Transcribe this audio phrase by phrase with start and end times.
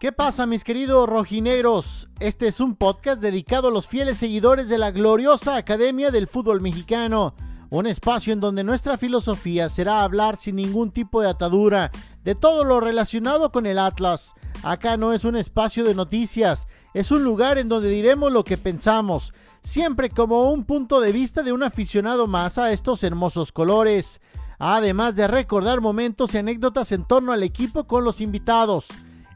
[0.00, 2.08] ¿Qué pasa mis queridos rojineros?
[2.20, 6.60] Este es un podcast dedicado a los fieles seguidores de la gloriosa Academia del Fútbol
[6.60, 7.34] Mexicano,
[7.68, 11.90] un espacio en donde nuestra filosofía será hablar sin ningún tipo de atadura
[12.22, 14.34] de todo lo relacionado con el Atlas.
[14.62, 18.56] Acá no es un espacio de noticias, es un lugar en donde diremos lo que
[18.56, 19.34] pensamos,
[19.64, 24.20] siempre como un punto de vista de un aficionado más a estos hermosos colores,
[24.60, 28.86] además de recordar momentos y anécdotas en torno al equipo con los invitados.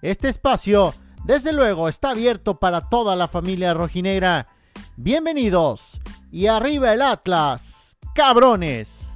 [0.02, 0.92] Este espacio,
[1.24, 4.48] desde luego, está abierto para toda la familia rojinegra.
[4.97, 6.01] Bienvenidos
[6.33, 9.12] y arriba el Atlas, cabrones.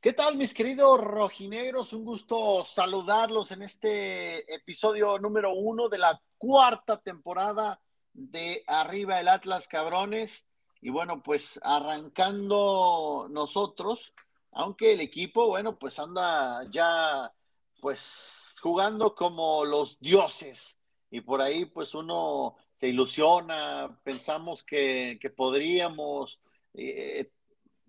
[0.00, 1.92] ¿Qué tal mis queridos rojinegros?
[1.92, 7.80] Un gusto saludarlos en este episodio número uno de la cuarta temporada
[8.14, 10.44] de arriba el Atlas Cabrones.
[10.80, 14.12] Y bueno, pues arrancando nosotros,
[14.50, 17.32] aunque el equipo, bueno, pues anda ya,
[17.80, 20.76] pues jugando como los dioses.
[21.10, 26.40] Y por ahí, pues uno se ilusiona, pensamos que, podríamos
[26.74, 27.30] eh,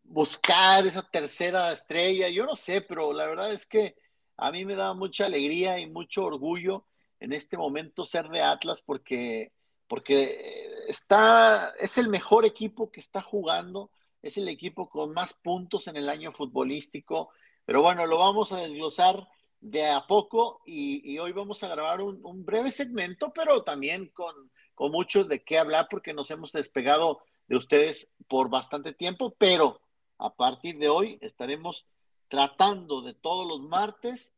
[0.04, 2.30] buscar esa tercera estrella.
[2.30, 3.96] Yo no sé, pero la verdad es que
[4.38, 6.86] a mí me da mucha alegría y mucho orgullo
[7.20, 9.53] en este momento ser de Atlas porque
[9.88, 15.88] porque está, es el mejor equipo que está jugando, es el equipo con más puntos
[15.88, 17.30] en el año futbolístico,
[17.66, 19.28] pero bueno, lo vamos a desglosar
[19.60, 24.34] de a poco y, hoy vamos a grabar un, breve segmento, pero también con,
[24.76, 29.80] con mucho de qué hablar porque nos hemos despegado de ustedes por bastante tiempo, pero
[30.18, 31.86] a partir de hoy estaremos
[32.30, 34.34] tratando de todos los martes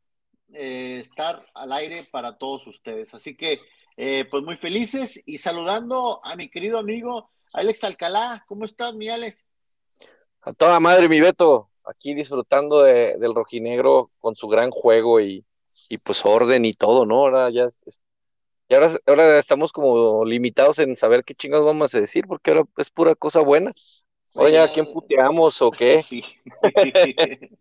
[0.54, 3.14] eh, estar al aire para todos ustedes.
[3.14, 3.60] Así que
[3.98, 8.44] eh, pues muy felices y saludando a mi querido amigo Alex Alcalá.
[8.48, 9.44] ¿Cómo estás, mi Alex?
[10.42, 15.46] A toda madre, mi Beto, aquí disfrutando del rojinegro con su gran juego y,
[16.04, 17.16] pues orden y todo, ¿no?
[17.16, 17.68] Ahora ya
[18.68, 22.64] y ahora, ahora estamos como limitados en saber qué chingados vamos a decir, porque ahora
[22.78, 23.72] es pura cosa buena.
[24.36, 26.04] Oye, ¿a quién puteamos o qué?
[26.04, 26.24] Sí.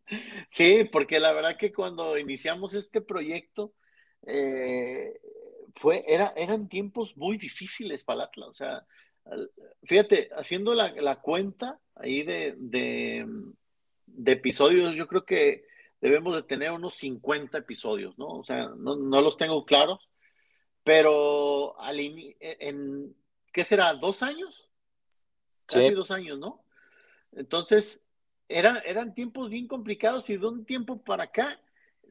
[0.51, 3.73] sí, porque la verdad que cuando iniciamos este proyecto,
[4.27, 5.21] eh,
[5.77, 8.49] fue, era, eran tiempos muy difíciles para Atlas.
[8.49, 8.87] O sea,
[9.85, 13.27] fíjate, haciendo la, cuenta ahí de, de,
[14.33, 15.67] episodios, yo creo que
[16.01, 18.29] debemos de tener unos 50 episodios, ¿no?
[18.29, 20.09] O sea, no, los tengo claros,
[20.83, 23.17] pero al en,
[23.53, 23.95] ¿qué será?
[23.95, 24.69] ¿Dos años?
[25.67, 26.63] Casi dos años, ¿no?
[27.33, 28.01] Entonces,
[28.49, 31.59] eran, eran tiempos bien complicados y de un tiempo para acá,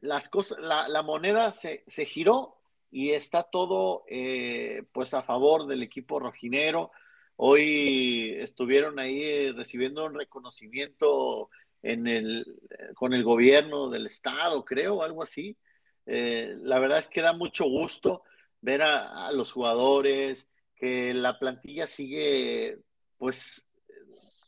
[0.04, 2.58] las cosas, la, la moneda se, se giró
[2.90, 6.92] y está todo eh, pues a favor del equipo rojinero.
[7.36, 11.50] Hoy estuvieron ahí recibiendo un reconocimiento
[11.82, 12.46] en el,
[12.94, 15.56] con el gobierno del estado, creo, algo así.
[16.06, 18.22] Eh, la verdad es que da mucho gusto
[18.60, 22.78] ver a, los jugadores, que la plantilla sigue
[23.18, 23.64] pues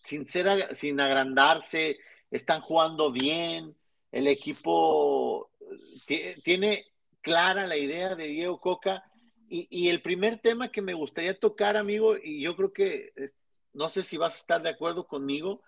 [0.04, 1.98] sin, ser, sin agrandarse,
[2.30, 3.74] están jugando bien,
[4.12, 5.15] el equipo
[6.44, 6.86] tiene
[7.20, 9.04] clara la idea de Diego Coca.
[9.48, 13.12] Y, el primer tema que me gustaría tocar, amigo, y yo creo que
[13.72, 15.62] no sé si vas a estar de acuerdo conmigo,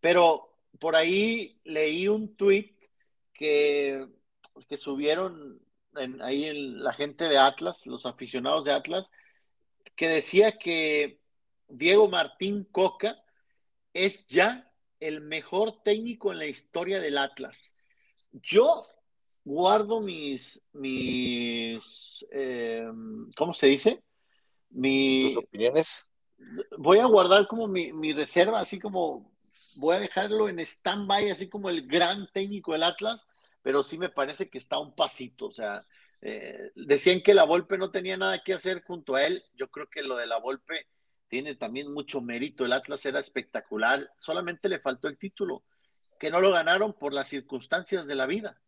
[0.00, 2.74] pero por ahí leí un tweet
[3.32, 4.06] que,
[4.68, 5.60] que subieron
[6.20, 9.10] ahí en, la gente de Atlas, los aficionados de Atlas,
[9.94, 11.20] que decía que
[11.68, 13.22] Diego Martín Coca
[13.92, 17.86] es ya el mejor técnico en la historia del Atlas.
[18.32, 18.82] Yo
[19.44, 22.86] guardo mis, mis eh,
[23.36, 24.02] ¿cómo se dice?
[24.70, 26.08] Mis opiniones.
[26.78, 29.32] Voy a guardar como mi, mi reserva, así como
[29.76, 33.20] voy a dejarlo en stand-by, así como el gran técnico del Atlas,
[33.62, 35.46] pero sí me parece que está un pasito.
[35.46, 35.80] O sea,
[36.22, 39.44] eh, decían que la Volpe no tenía nada que hacer junto a él.
[39.54, 40.86] Yo creo que lo de la Volpe
[41.28, 42.64] tiene también mucho mérito.
[42.64, 45.64] El Atlas era espectacular, solamente le faltó el título,
[46.18, 48.60] que no lo ganaron por las circunstancias de la vida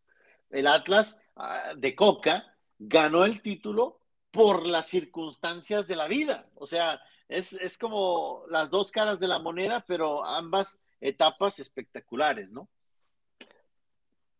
[0.49, 3.99] el Atlas ah, de Coca ganó el título
[4.31, 6.49] por las circunstancias de la vida.
[6.55, 12.69] O sea, es, como las dos caras de la moneda, pero ambas etapas espectaculares, ¿no?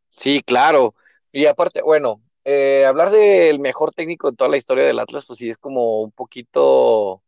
[0.09, 0.91] Sí, claro.
[1.31, 5.39] Y aparte, bueno, eh, hablar del mejor técnico de toda la historia del Atlas, pues
[5.39, 7.21] sí es como un poquito,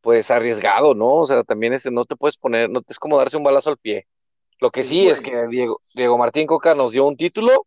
[0.00, 1.16] pues arriesgado, ¿no?
[1.16, 3.78] O sea, también es, no te puedes poner, no es como darse un balazo al
[3.78, 4.06] pie.
[4.60, 7.66] Lo que sí, es que Diego, Diego Martín Coca nos dio un título,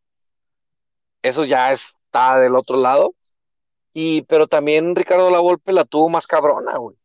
[1.21, 3.13] eso ya está del otro lado,
[3.94, 6.95] Y, pero también Ricardo Lavolpe la tuvo más cabrona, güey.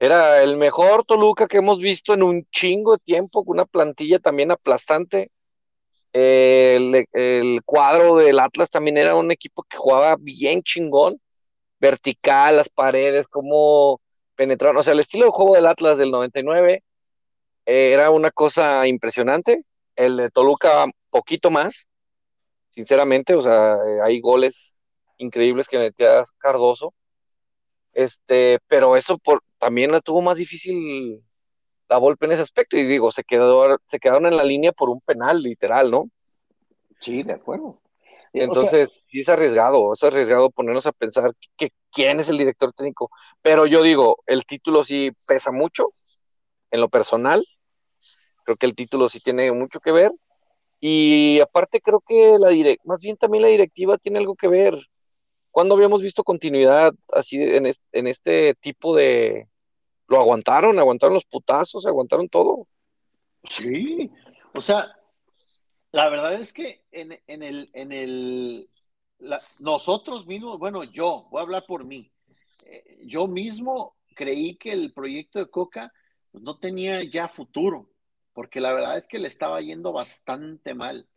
[0.00, 4.18] Era el mejor Toluca que hemos visto en un chingo de tiempo, con una plantilla
[4.18, 5.30] también aplastante.
[6.12, 11.14] El, el, cuadro del Atlas también era un equipo que jugaba bien chingón,
[11.80, 14.00] vertical, las paredes, cómo
[14.36, 14.78] penetraron.
[14.78, 16.82] O sea, el estilo de juego del Atlas del 99
[17.66, 19.58] eh, era una cosa impresionante.
[19.96, 21.88] El de Toluca, poquito más,
[22.70, 23.34] sinceramente.
[23.34, 24.78] O sea, eh, hay goles
[25.18, 26.94] increíbles que metía Cardoso.
[27.92, 31.20] Este, pero eso por, también la tuvo más difícil
[31.88, 32.76] la Volpe en ese aspecto.
[32.76, 36.08] Y digo, se, quedó, se quedaron en la línea por un penal, literal, ¿no?
[37.00, 37.80] Sí, de acuerdo.
[38.32, 43.10] Entonces, sí es arriesgado, es arriesgado ponernos a pensar que, quién es el director técnico.
[43.42, 45.84] Pero yo digo, el título sí pesa mucho
[46.70, 47.44] en lo personal.
[48.44, 50.12] Creo que el título sí tiene mucho que ver.
[50.80, 54.78] Y aparte creo que la direct, más bien también la directiva tiene algo que ver.
[55.50, 59.48] ¿Cuándo habíamos visto continuidad así en este, tipo de...
[60.06, 62.64] Lo aguantaron, aguantaron los putazos, aguantaron todo.
[63.48, 64.10] Sí,
[64.54, 64.86] o sea,
[65.92, 67.12] la verdad es que en,
[67.42, 68.66] el, en el,
[69.60, 72.10] nosotros mismos, bueno, yo, voy a hablar por mí,
[72.66, 75.92] eh, yo mismo creí que el proyecto de Coca
[76.32, 77.90] pues, no tenía ya futuro,
[78.32, 81.08] porque la verdad es que le estaba yendo bastante mal.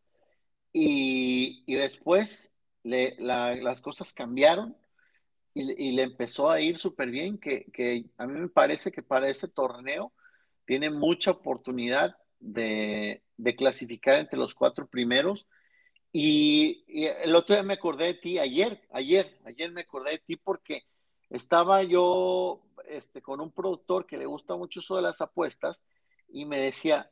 [0.72, 2.52] Y, y después
[2.84, 4.76] las cosas cambiaron
[5.54, 9.30] y, le empezó a ir súper bien, que, que, a mí me parece que para
[9.30, 10.14] ese torneo
[10.66, 15.48] tiene mucha oportunidad de, de clasificar entre los cuatro primeros.
[16.12, 20.36] Y, el otro día me acordé de ti, ayer, ayer, ayer me acordé de ti
[20.38, 20.84] porque
[21.34, 25.82] estaba yo este, con un productor que le gusta mucho eso de las apuestas
[26.30, 27.12] y me decía,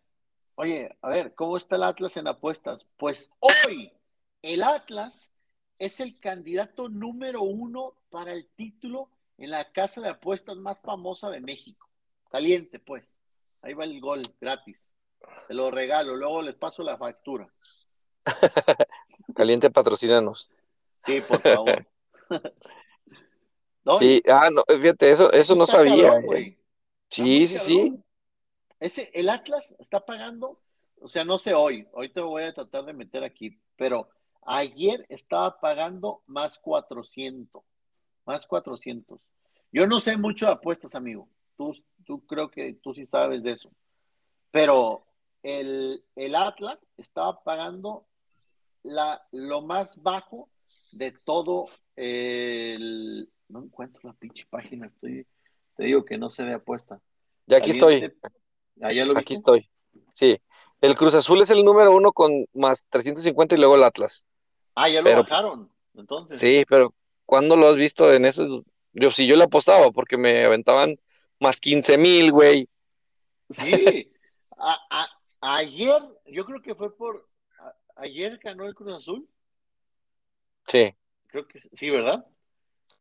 [0.55, 2.85] oye, a ver, ¿cómo está el Atlas en apuestas?
[2.97, 3.91] Pues hoy
[4.43, 5.27] el Atlas
[5.79, 9.09] es el candidato número uno para el título
[9.39, 11.89] en la casa de apuestas más famosa de México.
[12.29, 13.03] Caliente, pues.
[13.63, 14.79] Ahí va el gol, gratis.
[15.47, 17.47] Te lo regalo, luego les paso la factura.
[19.35, 20.51] Caliente, patrocínanos.
[20.83, 21.87] Sí, por favor.
[23.97, 26.13] Sí, ah, no, fíjate, eso, eso no sabía.
[26.35, 26.57] Eh.
[27.09, 28.03] Sí, sí, sí.
[28.79, 30.57] Ese, el Atlas está pagando,
[30.99, 34.09] o sea, no sé hoy, ahorita voy a tratar de meter aquí, pero
[34.43, 37.61] Ayer estaba pagando más 400,
[38.25, 39.19] más 400.
[39.71, 41.29] Yo no sé mucho de apuestas, amigo.
[41.55, 41.75] Tú,
[42.05, 43.69] tú creo que tú sí sabes de eso.
[44.49, 45.05] Pero
[45.43, 46.03] el,
[46.35, 48.07] Atlas estaba pagando
[48.83, 50.47] la, lo más bajo
[50.93, 53.31] de todo el...
[53.51, 55.27] No encuentro la pinche página, estoy,
[55.75, 57.01] te digo que no sé de apuesta.
[57.47, 58.11] Ya aquí estoy.
[58.81, 59.69] ¿Ah, lo aquí estoy.
[60.13, 60.39] Sí.
[60.79, 64.25] El Cruz Azul es el número uno con más 350 y luego el Atlas.
[64.75, 66.39] Ah, ya lo pero, pues, bajaron, entonces.
[66.39, 66.93] Sí, pero
[67.25, 68.47] ¿cuándo lo has visto en ese?
[68.93, 70.95] Yo sí, yo le apostaba porque me aventaban
[71.39, 72.69] más 15 mil, güey.
[73.49, 74.09] Sí,
[75.41, 77.19] ayer, yo creo que fue por,
[77.97, 79.27] ayer ganó el Cruz Azul.
[80.67, 80.95] Sí.
[81.27, 82.25] Creo que sí, ¿verdad?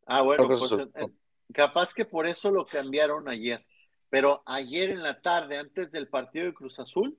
[0.05, 1.07] Ah, bueno, pues eh,
[1.53, 3.65] capaz que por eso lo cambiaron ayer.
[4.09, 7.17] Pero ayer en la tarde, antes del partido de Cruz Azul,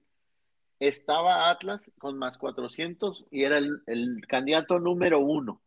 [0.79, 5.63] estaba Atlas con más 400 y era el, candidato número uno.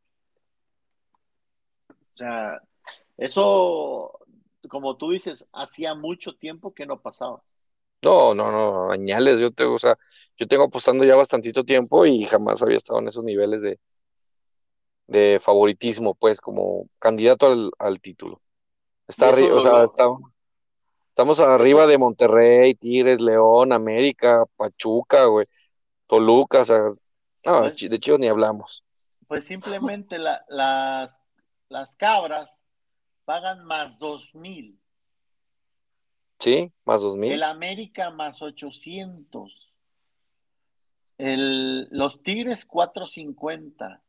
[1.90, 2.60] O sea,
[3.18, 4.20] eso,
[4.70, 7.42] como tú dices, hacía mucho tiempo que no pasaba.
[8.04, 9.96] No, no, no, añales, yo tengo, o sea,
[10.38, 13.80] yo tengo apostando ya bastantito tiempo y jamás había estado en esos niveles de,
[15.08, 18.38] de favoritismo, pues, como candidato al, título.
[19.08, 20.08] Está arriba, o sea, está,
[21.16, 25.46] Estamos arriba de Monterrey, Tigres, León, América, Pachuca, güey,
[26.08, 26.84] Toluca, o sea,
[27.46, 28.84] no, pues de hecho ni hablamos.
[29.26, 31.18] Pues simplemente la, las,
[31.70, 32.50] las cabras
[33.24, 34.78] pagan más dos mil.
[36.38, 37.32] Sí, más dos mil.
[37.32, 39.74] El América más ochocientos.
[41.18, 44.04] El, los Tigres cuatro cincuenta.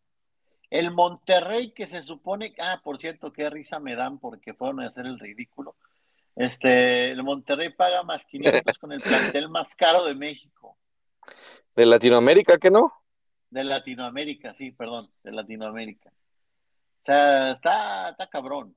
[0.71, 4.89] El Monterrey que se supone, ah, por cierto, qué risa me dan porque fueron a
[4.89, 5.77] hacer el ridículo.
[6.35, 10.77] Este, el Monterrey paga más 500 con el plantel más caro de México.
[11.75, 12.93] ¿De Latinoamérica que no?
[13.51, 16.11] De Latinoamérica, sí, perdón, de Latinoamérica.
[16.11, 18.77] O sea, está, está cabrón.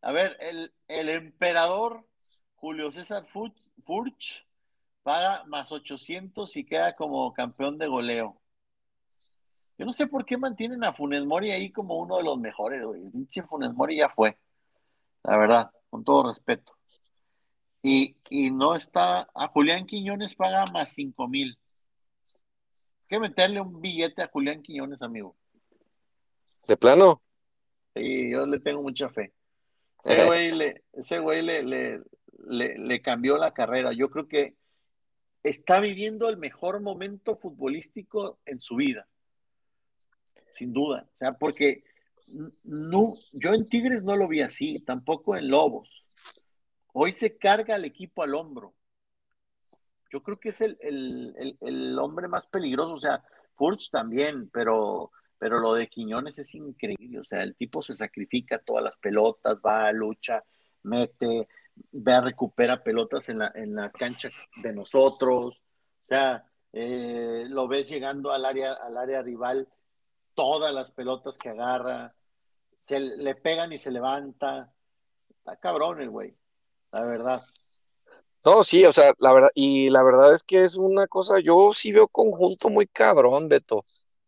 [0.00, 2.06] A ver, el, el emperador
[2.54, 3.26] Julio César
[3.84, 4.46] Furch
[5.02, 8.40] paga más 800 y queda como campeón de goleo.
[9.78, 12.84] Yo no sé por qué mantienen a Funes Mori ahí como uno de los mejores,
[12.84, 13.10] güey.
[13.10, 14.38] Pinche Funes Mori ya fue,
[15.22, 16.76] la verdad con todo respeto.
[17.82, 18.16] Y,
[18.50, 21.56] no está, a Julián Quiñones paga más cinco mil.
[22.24, 25.36] Hay que meterle un billete a Julián Quiñones, amigo.
[26.66, 27.22] ¿De plano?
[27.94, 29.32] Sí, yo le tengo mucha fe.
[30.04, 33.92] Ese güey, le, ese güey le, le, le, cambió la carrera.
[33.92, 34.54] Yo creo que
[35.42, 39.08] está viviendo el mejor momento futbolístico en su vida.
[40.56, 41.06] Sin duda.
[41.14, 41.84] O sea, porque
[42.64, 46.16] no, yo en Tigres no lo vi así, tampoco en Lobos.
[46.92, 48.74] Hoy se carga al equipo al hombro.
[50.10, 52.94] Yo creo que es el, el, el, hombre más peligroso.
[52.94, 53.22] O sea,
[53.54, 57.20] Furch también, pero, pero lo de Quiñones es increíble.
[57.20, 60.42] O sea, el tipo se sacrifica todas las pelotas, va, a lucha,
[60.84, 61.48] mete,
[61.92, 64.30] ve, recupera pelotas en la, en la cancha
[64.62, 65.60] de nosotros.
[66.04, 69.68] O sea, eh, lo ves llegando al área, al área rival,
[70.36, 72.08] todas las pelotas que agarra,
[72.86, 74.72] se le pegan y se levanta.
[75.28, 76.36] Está cabrón el güey,
[76.92, 77.42] la verdad.
[78.44, 81.72] No, sí, o sea, la verdad, y la verdad es que es una cosa, yo
[81.74, 83.82] sí veo conjunto muy cabrón, Beto.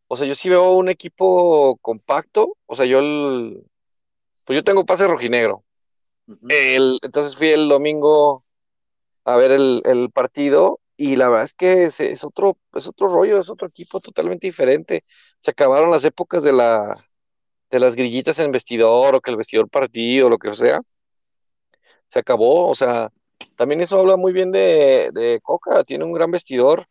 [0.09, 3.63] O sea, yo sí veo un equipo compacto, o sea, yo el,
[4.47, 5.65] pues yo tengo pase rojinegro.
[6.49, 8.45] el, entonces fui el domingo
[9.25, 13.51] a ver el, partido y la verdad es que es, otro, es otro rollo, es
[13.51, 15.03] otro equipo totalmente diferente.
[15.39, 16.95] Se acabaron las épocas de la
[17.71, 20.81] de las grillitas en vestidor o que el vestidor partido, lo que sea.
[22.09, 23.11] Se acabó, o sea,
[23.57, 26.87] también eso habla muy bien de, Coca, tiene un gran vestidor.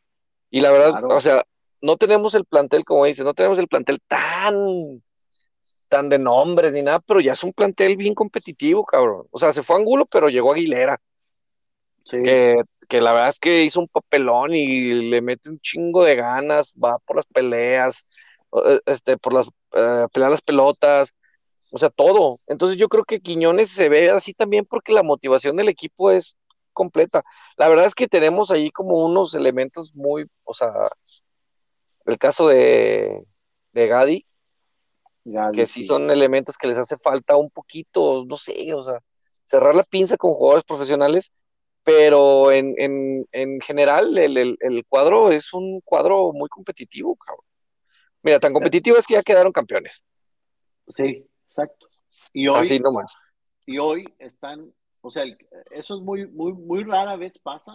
[0.49, 1.43] Y la verdad, o sea,
[1.81, 4.55] no tenemos el plantel, como dices, no tenemos el plantel tan,
[5.89, 9.27] tan de nombre ni nada, pero ya es un plantel bien competitivo, cabrón.
[9.31, 10.99] O sea, se fue Angulo, pero llegó Aguilera.
[12.09, 12.55] Que,
[12.87, 16.73] que, la verdad es que hizo un papelón y le mete un chingo de ganas,
[16.81, 18.23] va por las peleas,
[18.85, 21.13] este, por las uh, pelear las pelotas,
[21.71, 22.35] o sea, todo.
[22.47, 26.37] Entonces yo creo que Quiñones se ve así también porque la motivación del equipo es
[26.73, 27.23] completa.
[27.57, 30.71] La verdad es que tenemos ahí como unos elementos muy, o sea,
[32.05, 33.25] el caso de,
[33.73, 34.23] de Gadi,
[35.53, 38.99] que sí, son elementos que les hace falta un poquito, no sé, o sea,
[39.45, 41.31] cerrar la pinza con jugadores profesionales,
[41.83, 47.45] pero en, en, en general el, el, el, cuadro es un cuadro muy competitivo, cabrón.
[48.27, 50.03] Mira, tan competitivo es que ya quedaron campeones.
[50.95, 51.87] Sí, exacto.
[52.33, 53.19] Y hoy, Así nomás.
[53.65, 54.73] Y hoy están
[55.07, 57.71] o sea, eso es muy, muy, muy rara vez pasa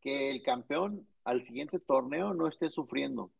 [0.00, 3.30] que el campeón al siguiente torneo no esté sufriendo.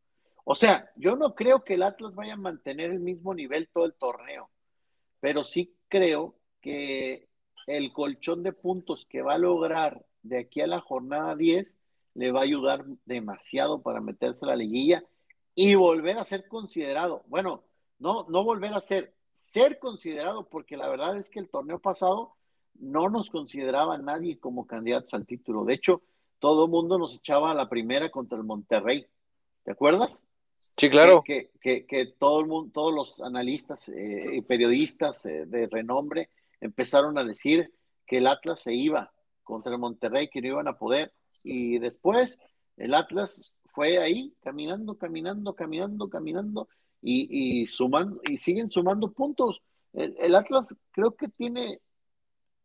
[0.44, 3.84] O sea, yo no creo que el Atlas vaya a mantener el mismo nivel todo
[3.84, 4.48] el torneo,
[5.18, 7.28] pero sí creo que
[7.66, 11.66] el colchón de puntos que va a lograr de aquí a la jornada 10
[12.14, 15.02] le va a ayudar demasiado para meterse a la liguilla
[15.56, 17.24] y volver a ser considerado.
[17.26, 17.64] Bueno,
[17.98, 22.34] no, no volver a ser, ser considerado, porque la verdad es que el torneo pasado
[22.74, 25.64] no nos consideraba nadie como candidatos al título.
[25.64, 26.02] De hecho,
[26.38, 29.06] todo el mundo nos echaba a la primera contra el Monterrey.
[29.64, 30.20] ¿Te acuerdas?
[30.76, 31.22] Sí, claro.
[31.22, 36.28] Que, que, todo el mundo, todos los analistas eh, y periodistas eh, de renombre
[36.60, 37.72] empezaron a decir
[38.06, 39.10] que el Atlas se iba
[39.42, 41.14] contra el Monterrey, que no iban a poder.
[41.44, 42.38] Y después
[42.76, 46.68] el Atlas fue ahí, caminando, caminando, caminando, caminando,
[47.02, 49.60] y, y sumando, y siguen sumando puntos.
[49.92, 51.82] el Atlas creo que tiene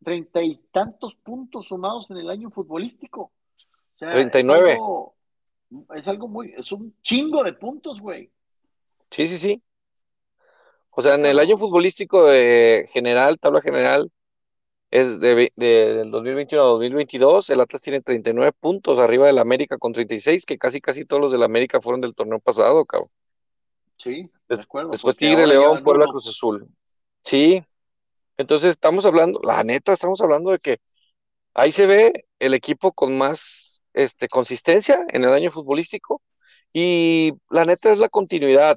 [0.02, 3.30] treinta y tantos puntos sumados en el año futbolístico.
[4.00, 4.78] O 39.
[5.94, 8.32] Es algo, muy, es un chingo de puntos, güey.
[9.10, 9.62] Sí, sí, sí.
[10.92, 14.10] O sea, en el año futbolístico de general, tabla general,
[14.92, 19.94] es de, del 2021 a 2022, el Atlas tiene 39 puntos arriba del América con
[19.94, 23.08] 36, que casi casi todos los del América fueron del torneo pasado, cabrón.
[23.96, 24.90] Sí, de acuerdo.
[24.90, 26.68] Después Tigre, León, Puebla, Cruz Azul.
[27.22, 27.62] Sí,
[28.36, 30.78] entonces estamos hablando, la neta, estamos hablando de que
[31.54, 36.20] ahí se ve el equipo con más este, consistencia en el año futbolístico
[36.70, 38.76] y la neta es la continuidad,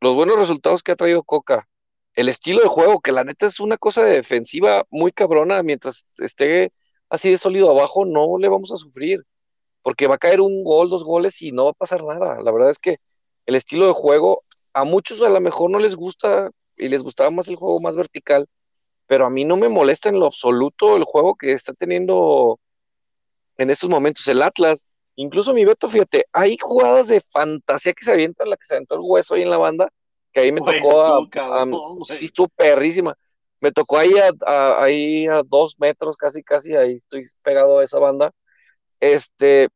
[0.00, 1.68] los buenos resultados que ha traído Coca,
[2.14, 6.06] el estilo de juego, que la neta es una cosa de defensiva muy cabrona, mientras
[6.18, 6.70] esté
[7.08, 9.24] así de sólido abajo, no le vamos a sufrir,
[9.82, 12.40] porque va a caer un gol, dos goles y no va a pasar nada.
[12.42, 12.98] La verdad es que
[13.46, 14.40] el estilo de juego,
[14.74, 17.96] a muchos a lo mejor no les gusta y les gustaba más el juego más
[17.96, 18.46] vertical,
[19.06, 22.58] pero a mí no me molesta en lo absoluto el juego que está teniendo
[23.58, 24.94] en estos momentos el Atlas.
[25.16, 28.94] Incluso mi Beto, fíjate, hay jugadas de fantasía que se avientan, la que se aventó
[28.94, 29.90] el hueso ahí en la banda,
[30.32, 31.66] que ahí me tocó a,
[32.04, 33.16] sí estuvo perrísima.
[33.60, 37.98] Me tocó ahí a, ahí a dos metros, casi, casi, ahí estoy pegado a esa
[37.98, 38.32] banda.
[39.00, 39.68] Este,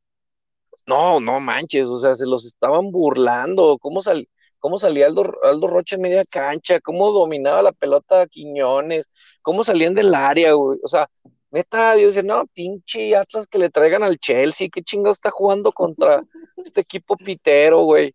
[0.87, 3.79] no, no manches, o sea, se los estaban burlando.
[3.81, 9.11] ¿Cómo, sal, cómo salía Aldo, Aldo Rocha en media cancha, cómo dominaba la pelota Quiñones,
[9.43, 10.79] cómo salían del área, güey.
[10.83, 11.07] O sea,
[11.51, 15.73] neta, Dios dice, no, pinche Atlas que le traigan al Chelsea, qué chingo está jugando
[15.73, 16.23] contra
[16.65, 18.13] este equipo pitero, güey.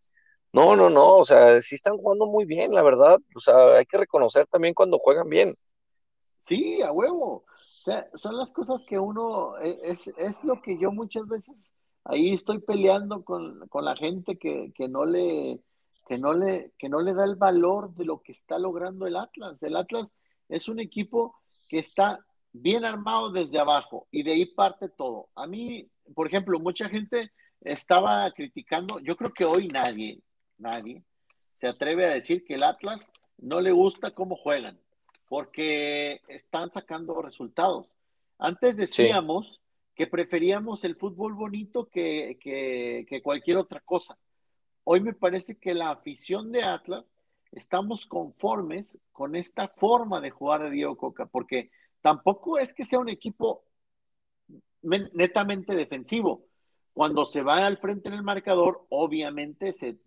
[0.53, 3.17] No, no, no, o sea, sí están jugando muy bien, la verdad.
[3.35, 5.51] O sea, hay que reconocer también cuando juegan bien.
[6.47, 7.45] Sí, a huevo.
[7.47, 11.55] O sea, son las cosas que uno, e, es, es lo que yo muchas veces
[12.03, 15.61] ahí estoy peleando con, con la gente que, que, no le,
[16.07, 19.15] que, no le, que no le da el valor de lo que está logrando el
[19.15, 19.61] Atlas.
[19.61, 20.07] El Atlas
[20.49, 21.35] es un equipo
[21.69, 22.19] que está
[22.53, 25.27] bien armado desde abajo y de ahí parte todo.
[25.35, 27.31] A mí, por ejemplo, mucha gente
[27.61, 30.21] estaba criticando, yo creo que hoy nadie,
[30.61, 31.03] nadie
[31.39, 33.01] se atreve a decir que el Atlas
[33.37, 34.79] no le gusta cómo juegan,
[35.27, 37.87] porque están sacando resultados.
[38.37, 39.59] Antes decíamos
[39.95, 44.17] que preferíamos el fútbol bonito que, que, que cualquier otra cosa.
[44.83, 47.05] Hoy me parece que la afición de Atlas
[47.51, 51.69] estamos conformes con esta forma de jugar de Diego Coca, porque
[52.01, 53.63] tampoco es que sea un equipo
[54.81, 56.45] netamente defensivo.
[56.93, 59.97] Cuando se va al frente en el marcador, obviamente se,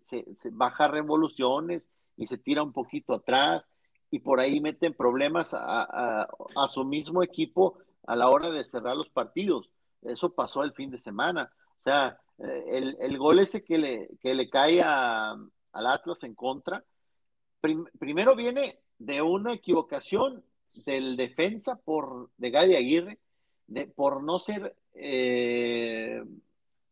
[0.51, 1.83] baja revoluciones
[2.15, 3.63] y se tira un poquito atrás
[4.11, 6.27] y por ahí meten problemas a,
[6.69, 9.69] su mismo equipo a la hora de cerrar los partidos.
[10.03, 11.51] Eso pasó el fin de semana.
[11.79, 16.83] O sea, eh, el, gol ese que le, que le cae al Atlas en contra,
[17.99, 20.43] primero viene de una equivocación
[20.85, 23.19] del defensa por, de Gadi Aguirre,
[23.67, 26.23] de, por no ser eh,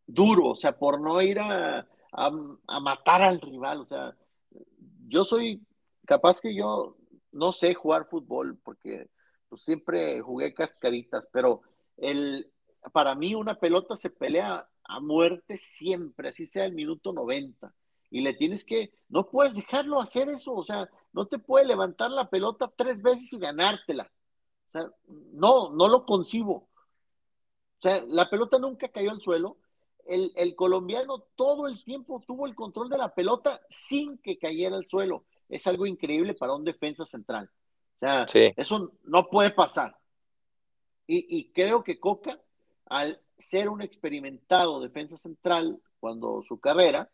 [0.05, 3.81] duro, o sea, por no ir a, a, matar al rival.
[3.81, 4.15] O sea,
[5.07, 5.61] yo soy
[6.05, 6.97] capaz que yo
[7.31, 9.09] no sé jugar fútbol porque
[9.49, 11.61] pues, siempre jugué cascaritas, pero
[11.97, 12.51] el,
[12.91, 17.73] para mí una pelota se pelea a muerte siempre, así sea el minuto 90
[18.13, 22.11] y le tienes que, no puedes dejarlo hacer eso, o sea, no te puede levantar
[22.11, 24.11] la pelota tres veces y ganártela.
[24.67, 24.87] O sea,
[25.33, 26.53] no, no lo concibo.
[26.53, 29.57] O sea, la pelota nunca cayó al suelo.
[30.05, 34.75] El, el, colombiano todo el tiempo tuvo el control de la pelota sin que cayera
[34.75, 35.25] al suelo.
[35.49, 37.49] Es algo increíble para un defensa central.
[38.01, 39.97] O sea, eso no puede pasar.
[41.07, 42.39] Y, y creo que Coca,
[42.85, 47.09] al ser un experimentado defensa central cuando su carrera,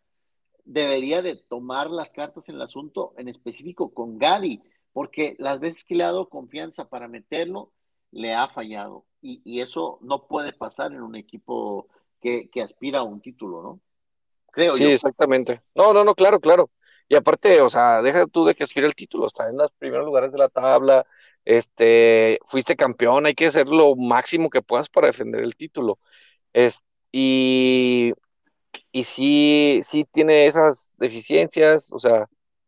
[0.66, 4.62] debería de tomar las cartas en el asunto, en específico con Gadi,
[4.94, 7.72] porque las veces que le ha dado confianza para meterlo,
[8.12, 9.06] le ha fallado.
[9.22, 11.88] Y, eso no puede pasar en un equipo
[12.20, 13.80] que, aspira a un título, ¿no?
[14.52, 15.60] Creo sí, exactamente.
[15.76, 16.70] No, no, no, claro, claro.
[17.08, 20.06] Y aparte, o sea, deja tú de que aspire el título, está en los primeros
[20.06, 21.04] lugares de la tabla,
[21.46, 25.96] este, fuiste campeón, hay que hacer lo máximo que puedas para defender el título.
[26.54, 28.14] Es, y
[28.92, 32.28] y sí, sí tiene esas deficiencias, o sea,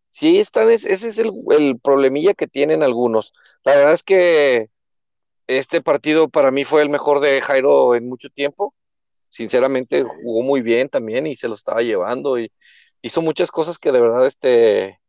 [0.09, 3.33] sí están, ese es el, el, problemilla que tienen algunos.
[3.63, 4.69] La verdad es que
[5.47, 8.73] este partido para mí fue el mejor de Jairo en mucho tiempo.
[9.31, 12.51] Sinceramente jugó muy bien también y se lo estaba llevando y
[13.01, 14.99] hizo muchas cosas que de verdad este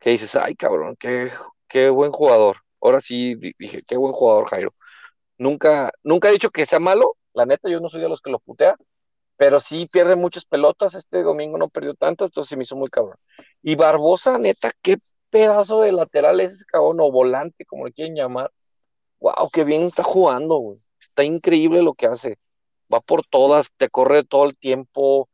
[0.00, 1.30] que dices, ay cabrón, qué,
[1.68, 2.56] qué buen jugador.
[2.80, 4.70] Ahora sí dije, qué buen jugador Jairo.
[5.38, 8.30] Nunca, nunca he dicho que sea malo, la neta, yo no soy de los que
[8.30, 8.76] lo putea,
[9.36, 10.94] pero sí pierde muchas pelotas.
[10.94, 13.14] Este domingo no perdió tantas, entonces se me hizo muy cabrón.
[13.62, 14.96] Y Barbosa, neta, qué
[15.30, 18.52] pedazo de lateral es ese cabrón, o volante, como le quieren llamar.
[19.20, 20.74] Wow, qué bien está jugando.
[21.00, 22.38] Está increíble lo que hace.
[22.92, 25.28] Va por todas, te corre todo el tiempo,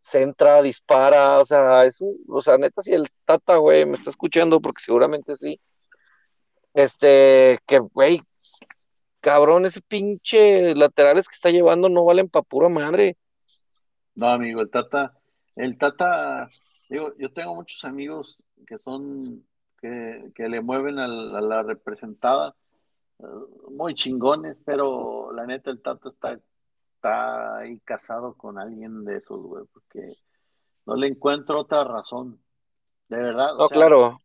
[0.00, 4.60] centra, dispara, o sea, es o sea, neta, si el Tata, güey, me está escuchando,
[4.60, 5.58] porque seguramente sí.
[6.74, 8.20] Este, que, güey,
[9.20, 13.16] cabrón, ese pinche laterales que está llevando no valen pa' pura madre.
[14.14, 15.18] No, amigo, el Tata,
[15.56, 16.48] el Tata,
[16.90, 19.44] digo, yo tengo muchos amigos que son,
[19.80, 22.54] que, le mueven a la, representada,
[23.18, 23.24] eh,
[23.70, 26.38] muy chingones, pero la neta el Tata está,
[27.04, 30.02] está ahí casado con alguien de esos, güey, porque
[30.86, 32.42] no le encuentro otra razón,
[33.08, 33.50] de verdad.
[33.58, 34.20] No, claro.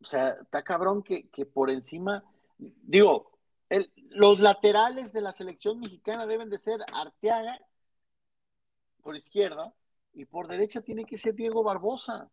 [0.00, 2.20] O sea, está cabrón que, que por encima,
[2.58, 3.32] digo,
[4.10, 7.58] los laterales de la selección mexicana deben de ser Arteaga
[9.02, 9.74] por izquierda
[10.12, 12.30] y por derecha tiene que ser Diego Barbosa.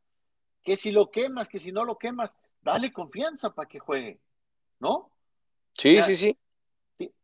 [0.62, 4.20] Que si lo quemas, que si no lo quemas, dale confianza para que juegue,
[4.80, 5.10] ¿no?
[5.72, 6.38] Sí, sí, sí.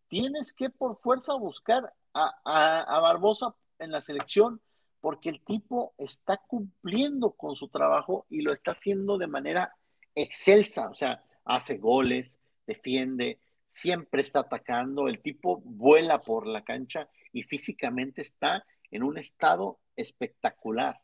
[0.08, 4.62] Tienes que por fuerza buscar a, Barbosa en la selección
[5.01, 9.75] porque el tipo está cumpliendo con su trabajo y lo está haciendo de manera
[10.15, 13.39] excelsa, o sea, hace goles, defiende,
[13.71, 19.80] siempre está atacando, el tipo vuela por la cancha y físicamente está en un estado
[19.95, 20.99] espectacular.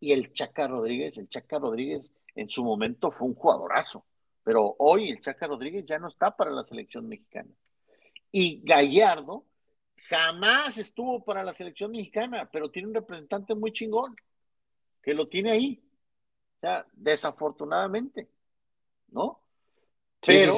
[0.00, 4.06] Y el Chaca Rodríguez, el Chaca Rodríguez en su momento fue un jugadorazo,
[4.42, 7.50] pero hoy el Chaca Rodríguez ya no está para la selección mexicana.
[8.30, 9.44] Y Gallardo
[10.08, 14.16] jamás estuvo para la selección mexicana, pero tiene un representante muy chingón,
[15.02, 15.82] que lo tiene ahí.
[16.56, 18.28] O sea, desafortunadamente,
[19.08, 19.40] ¿no?
[20.24, 20.56] Pero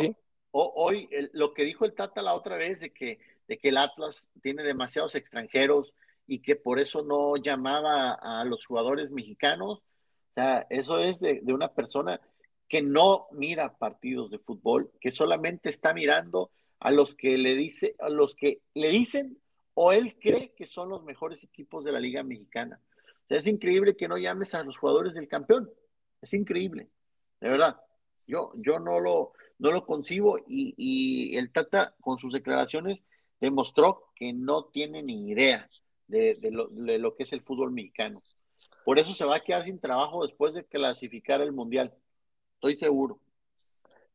[0.53, 4.31] hoy lo que dijo el Tata la otra vez de que, de que el Atlas
[4.43, 5.95] tiene demasiados extranjeros
[6.27, 11.41] y que por eso no llamaba a los jugadores mexicanos, o sea, eso es de,
[11.43, 12.21] de una persona
[12.69, 17.95] que no mira partidos de fútbol, que solamente está mirando a los que le dice,
[17.99, 19.39] a los que le dicen
[19.75, 22.81] o él cree que son los mejores equipos de la Liga Mexicana.
[23.29, 25.71] Es increíble que no llames a los jugadores del campeón.
[26.21, 26.89] Es increíble,
[27.41, 27.81] de verdad.
[28.27, 33.03] Yo, yo no lo, no lo concibo y, y el Tata con sus declaraciones
[33.41, 35.69] demostró que no tiene ni idea
[36.09, 38.19] de, lo, de, lo, que es el fútbol mexicano.
[38.85, 41.95] Por eso se va a quedar sin trabajo después de clasificar el Mundial.
[42.55, 43.21] Estoy seguro.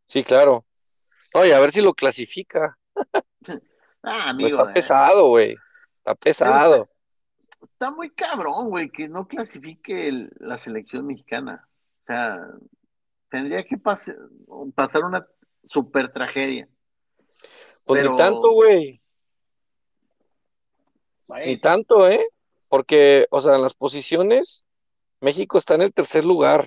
[0.05, 0.65] Sí, claro.
[1.35, 2.77] Oye, a ver si lo clasifica.
[4.03, 5.57] ah, amigo, está pesado, güey.
[5.97, 6.89] Está pesado.
[7.61, 11.67] Está, muy cabrón, güey, que no clasifique la selección mexicana.
[12.03, 12.37] O sea,
[13.29, 14.15] tendría que pasar
[15.03, 15.27] una
[15.65, 16.69] super tragedia.
[17.85, 19.01] Pues ni tanto, güey.
[21.45, 22.23] Ni tanto, ¿eh?
[22.69, 24.63] Porque, o sea, en las posiciones,
[25.19, 26.63] México está en el tercer lugar.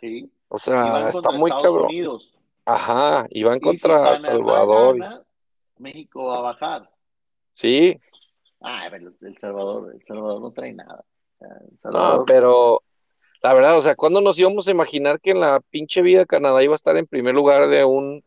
[0.00, 0.28] Sí.
[0.48, 1.88] O sea, está muy cabrón.
[2.68, 5.24] Ajá, y van contra Salvador.
[5.78, 6.90] México va a bajar.
[7.54, 7.96] Sí.
[8.60, 11.02] Ah, pero el Salvador, el Salvador no trae nada.
[11.84, 12.82] No, pero
[13.42, 16.62] la verdad, o sea, ¿cuándo nos íbamos a imaginar que en la pinche vida Canadá
[16.62, 18.20] iba a estar en primer lugar de un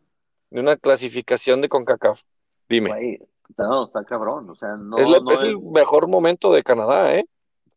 [0.49, 2.19] de una clasificación de CONCACAF?
[2.67, 3.19] Dime.
[3.60, 7.25] no, está cabrón, o sea, no, es, es, el mejor momento de Canadá, ¿eh?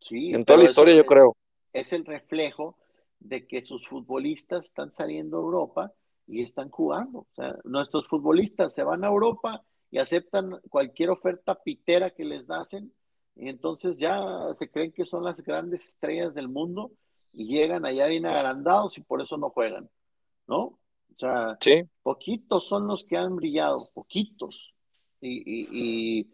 [0.00, 0.32] Sí.
[0.32, 1.36] En toda la historia, yo creo.
[1.74, 2.78] Es el reflejo
[3.18, 5.92] de que sus futbolistas están saliendo a Europa
[6.26, 7.20] y están jugando.
[7.20, 12.50] O sea, nuestros futbolistas se van a Europa y aceptan cualquier oferta pitera que les
[12.50, 12.92] hacen,
[13.36, 14.20] y entonces ya
[14.58, 16.92] se creen que son las grandes estrellas del mundo
[17.32, 19.90] y llegan allá bien agrandados y por eso no juegan,
[20.46, 20.60] ¿no?
[20.60, 21.58] O sea,
[22.02, 24.74] poquitos son los que han brillado, poquitos.
[25.20, 26.28] Y,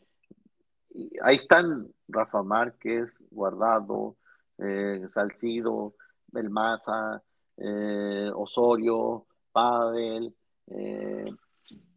[1.23, 4.17] ahí están Rafa Márquez, Guardado,
[4.59, 5.95] eh, Salcido,
[6.29, 7.23] Belmaza,
[7.57, 10.35] eh, Osorio, Pavel,
[10.69, 11.31] eh,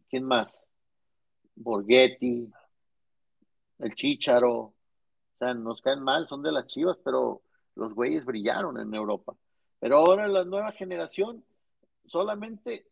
[0.08, 0.48] ¿quién más?
[1.56, 2.50] Borghetti,
[3.78, 4.74] el Chicharo, o
[5.38, 7.42] sea, nos caen mal, son de las chivas, pero
[7.74, 9.34] los güeyes brillaron en Europa.
[9.78, 11.44] Pero ahora la nueva generación,
[12.06, 12.86] solamente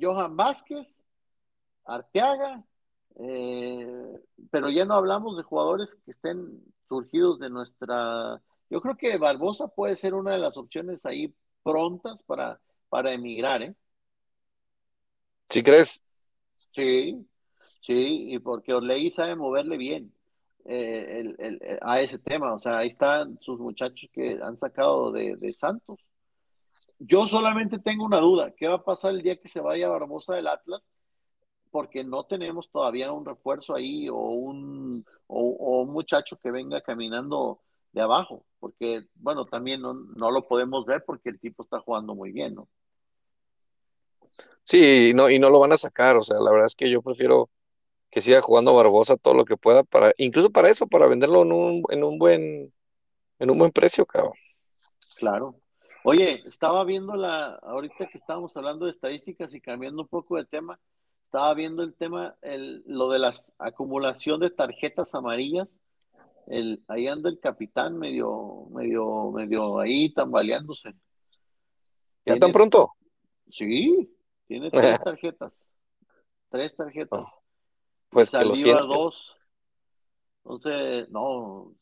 [0.00, 0.86] Johan Vázquez,
[1.84, 2.64] Arteaga,
[3.16, 4.20] eh,
[4.50, 8.40] pero ya no hablamos de jugadores que estén surgidos de nuestra...
[8.70, 13.62] Yo creo que Barbosa puede ser una de las opciones ahí prontas para, para emigrar,
[13.62, 13.74] ¿eh?
[15.48, 16.02] ¿Sí crees?
[16.54, 17.26] Sí,
[17.60, 20.12] sí, y porque Orlegi sabe moverle bien
[20.64, 22.54] eh, a ese tema.
[22.54, 25.98] O sea, ahí están sus muchachos que han sacado de, Santos.
[26.98, 28.52] Yo solamente tengo una duda.
[28.56, 30.82] ¿Qué va a pasar el día que se vaya Barbosa del Atlas?
[31.70, 37.60] Porque no tenemos todavía un refuerzo ahí o un, o, un muchacho que venga caminando
[37.92, 38.44] de abajo.
[38.58, 42.54] Porque, bueno, también no, no lo podemos ver porque el tipo está jugando muy bien,
[42.54, 42.68] ¿no?
[44.64, 47.00] Sí, no, y no lo van a sacar, o sea, la verdad es que yo
[47.00, 47.48] prefiero
[48.10, 51.52] que siga jugando Barbosa todo lo que pueda para, incluso para eso, para venderlo en
[51.52, 52.68] un, en un buen,
[53.38, 54.34] en un buen precio, cabrón.
[55.18, 55.54] Claro.
[56.04, 60.44] Oye, estaba viendo la, ahorita que estábamos hablando de estadísticas y cambiando un poco de
[60.44, 60.78] tema,
[61.24, 65.68] estaba viendo el tema, el, lo de la acumulación de tarjetas amarillas.
[66.48, 70.94] El, ahí anda el capitán medio, medio, medio ahí tambaleándose.
[72.24, 72.94] ¿Ya tan pronto?
[73.50, 74.08] Sí,
[74.46, 75.52] tiene tres tarjetas.
[76.50, 77.20] Tres tarjetas.
[77.20, 77.42] Oh,
[78.08, 78.82] pues que lo siente.
[78.86, 79.36] dos.
[80.42, 81.74] Entonces, no.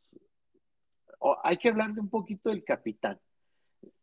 [1.45, 3.21] hay que hablar de un poquito del capitán.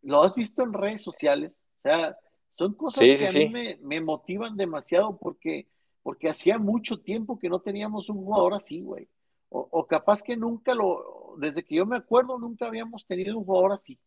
[0.02, 1.52] Lo has visto en redes sociales.
[1.80, 2.18] O sea,
[2.58, 5.68] son cosas que a mí me, motivan demasiado porque,
[6.02, 9.10] porque hacía mucho tiempo que no teníamos un jugador así, güey.
[9.56, 13.46] O, o, capaz que nunca lo, desde que yo me acuerdo, nunca habíamos tenido un
[13.46, 14.00] jugador así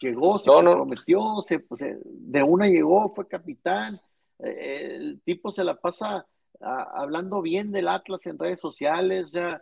[0.00, 3.94] llegó, se comprometió, se, pues, eh, de una llegó, fue capitán.
[4.38, 6.26] Eh, el tipo se la pasa
[6.62, 9.58] hablando bien del Atlas en redes sociales, ya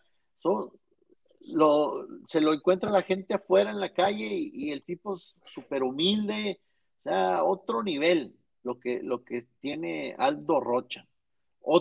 [1.55, 5.85] lo, se lo encuentra la gente afuera en la calle y, el tipo es súper
[5.85, 6.61] humilde,
[6.99, 11.07] o sea, otro nivel lo que, lo que tiene Aldo Rocha.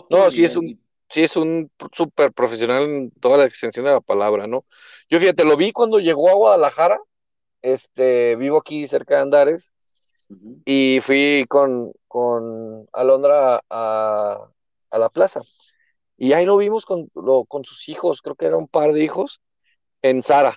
[0.08, 4.00] no, sí es un, sí es un súper profesional en toda la extensión de la
[4.00, 4.62] palabra, ¿no?
[5.08, 6.98] Yo fíjate, lo vi cuando llegó a Guadalajara,
[7.62, 9.74] este, vivo aquí cerca de Andares
[10.64, 14.48] y fui con, con Alondra a,
[14.92, 15.40] la plaza.
[16.16, 17.08] Y ahí lo vimos con,
[17.46, 19.40] con sus hijos, creo que era un par de hijos.
[20.02, 20.56] en Zara.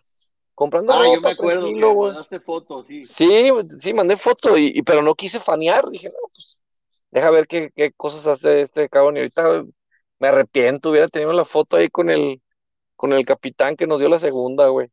[0.53, 3.03] Comprando ah, yo me acuerdo que mandaste fotos, sí.
[3.03, 5.87] Sí, sí, mandé foto, y, pero no quise fanear.
[5.89, 6.63] Dije, no, pues,
[7.09, 9.17] deja ver qué, qué cosas hace este cabrón.
[9.17, 9.63] Y ahorita
[10.21, 12.41] me arrepiento, hubiera tenido la foto ahí con el,
[12.95, 14.89] con el capitán que nos dio la segunda, güey.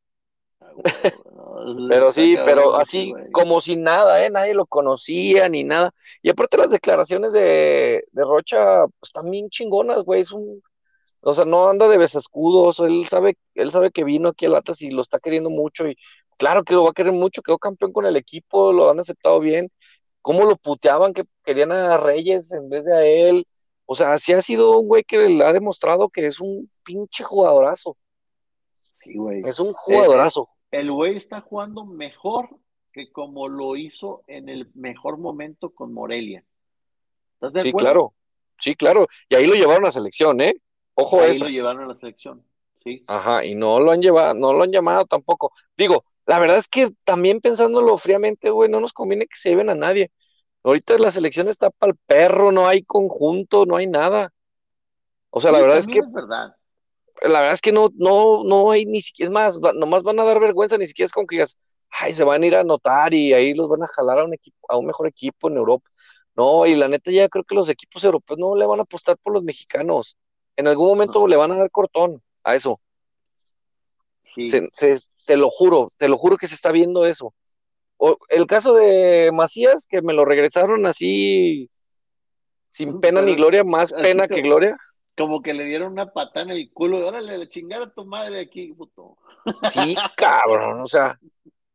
[1.89, 4.31] Pero sí, pero así como sin nada, ¿eh?
[4.31, 5.93] Nadie lo conocía ni nada.
[6.23, 10.23] Y aparte las declaraciones de, de Rocha pues, están bien chingonas, güey.
[10.23, 10.63] Es un,
[11.23, 14.81] o sea, no anda de besescudos, él sabe, él sabe que vino aquí al Atlas
[14.83, 15.97] y lo está queriendo mucho y
[16.39, 19.41] claro que lo va a querer mucho, quedó campeón con el equipo, lo han aceptado
[19.41, 19.69] bien.
[20.23, 23.45] ¿Cómo lo puteaban que querían a Reyes en vez de a él?
[23.91, 27.25] O sea, sí ha sido un güey que le ha demostrado que es un pinche
[27.25, 27.95] jugadorazo.
[28.73, 29.41] Sí, güey.
[29.41, 30.47] Es un jugadorazo.
[30.71, 32.51] El güey está jugando mejor
[32.93, 36.45] que como lo hizo en el mejor momento con Morelia.
[37.33, 38.13] ¿Estás de sí, claro.
[38.59, 39.07] Sí, claro.
[39.27, 40.55] Y ahí lo llevaron a selección, ¿eh?
[40.93, 41.45] Ojo ahí eso.
[41.45, 42.45] lo llevaron a la selección.
[42.85, 43.03] Sí.
[43.07, 45.51] Ajá, y no lo han llevado, no lo han llamado tampoco.
[45.79, 49.71] Digo, la verdad es que también pensándolo fríamente, güey, no nos conviene que se lleven
[49.71, 50.11] a nadie.
[50.63, 54.33] Ahorita la selección está para el perro, no hay conjunto, no hay nada.
[55.31, 55.99] O sea, la verdad es que.
[55.99, 56.55] Es verdad.
[57.23, 60.25] La verdad es que no, no, no hay ni siquiera, es más, nomás van a
[60.25, 61.57] dar vergüenza, ni siquiera es como que digas,
[61.91, 64.35] ay, se van a ir a anotar y ahí los van a jalar a un
[64.35, 65.89] equipo, a un mejor equipo en Europa.
[66.37, 69.17] No, y la neta ya creo que los equipos europeos no le van a apostar
[69.19, 70.17] por los mexicanos.
[70.55, 72.79] En algún momento le van a dar cortón a eso.
[74.33, 74.49] Sí.
[75.27, 77.35] te lo juro, te lo juro que se está viendo eso
[78.31, 81.71] el caso de Macías, que me lo regresaron así,
[82.71, 84.77] sin pena ni gloria, más pena que gloria.
[85.17, 88.41] Como que le dieron una patada en el culo, órale, le chingar a tu madre
[88.41, 89.17] aquí, puto.
[89.71, 91.19] Sí, cabrón, o sea,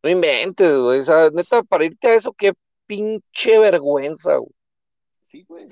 [0.01, 2.53] no inventes, güey, o sea, neta, para irte a eso, qué
[2.85, 4.51] pinche vergüenza, güey.
[5.29, 5.67] Sí, güey.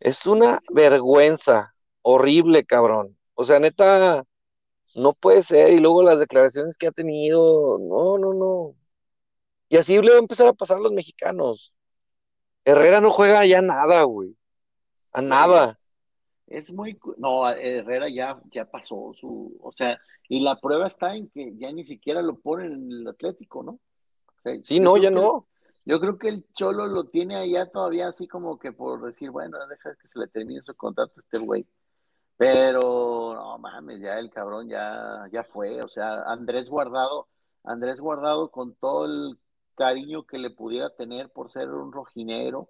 [0.00, 1.68] Es una vergüenza
[2.02, 3.16] horrible, cabrón.
[3.34, 4.22] O sea, neta,
[4.94, 5.70] no puede ser.
[5.72, 8.74] Y luego las declaraciones que ha tenido, no, no, no.
[9.68, 11.76] Y así le va a empezar a pasar a los mexicanos.
[12.64, 14.36] Herrera no juega ya nada, güey.
[15.12, 15.74] A nada.
[16.46, 16.98] Es muy.
[17.16, 19.56] No, Herrera ya, ya pasó su.
[19.60, 19.96] O sea,
[20.28, 23.80] y la prueba está en que ya ni siquiera lo ponen en el Atlético, ¿no?
[24.62, 25.48] sí, no, ya no.
[25.84, 29.58] Yo creo que el Cholo lo tiene allá todavía así como que por decir, bueno,
[29.68, 31.66] deja que se le termine su contrato a este güey.
[32.36, 35.82] Pero, no mames, ya el cabrón ya, ya fue.
[35.82, 37.28] O sea, Andrés Guardado,
[37.64, 39.38] Andrés Guardado con todo el
[39.76, 42.68] cariño que le pudiera tener por ser un rojinero,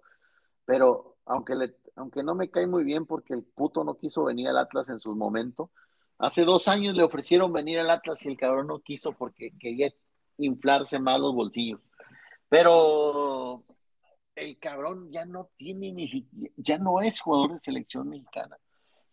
[0.65, 4.49] pero aunque, le, aunque no me cae muy bien porque el puto no quiso venir
[4.49, 5.71] al Atlas en su momento,
[6.19, 9.93] hace dos años le ofrecieron venir al Atlas y el cabrón no quiso porque quería
[10.37, 11.79] inflarse más los bolsillos.
[12.49, 13.57] Pero
[14.35, 18.57] el cabrón ya no tiene ni siquiera, ya no es jugador de selección mexicana.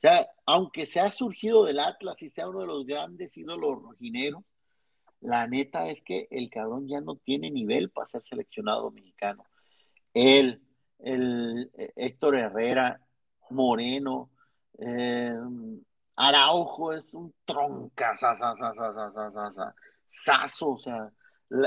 [0.04, 0.08] O
[0.46, 4.44] aunque se ha surgido del Atlas y sea uno de los grandes ídolos rojineros,
[5.24, 9.46] la neta es que el cabrón ya no tiene nivel para ser seleccionado mexicano.
[10.12, 10.60] Él,
[10.98, 13.00] el, eh, Héctor Herrera,
[13.48, 14.30] Moreno,
[14.78, 15.34] eh,
[16.16, 18.14] Araujo es un tronca,
[20.06, 21.08] saso, o sea,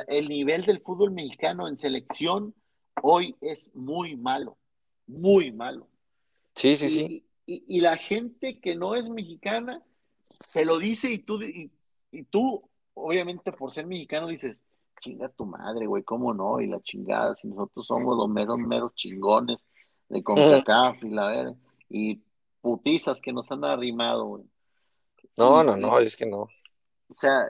[0.08, 2.54] el nivel del fútbol mexicano en selección
[3.02, 4.60] hoy es muy malo,
[5.08, 5.90] muy malo.
[6.54, 7.26] Sí, sí, sí.
[7.48, 9.82] Y, la gente que no es mexicana
[10.28, 14.58] se lo dice y tú, y tú obviamente por ser mexicano dices,
[15.00, 16.60] chinga tu madre, güey, ¿cómo no?
[16.60, 19.58] Y la chingada, si nosotros somos los meros, meros chingones
[20.10, 21.54] de CONCACAF y la ver,
[21.90, 22.22] y
[22.62, 24.44] putizas que nos han arrimado, güey.
[25.38, 26.48] No, no, no, es que no.
[27.10, 27.46] O sea,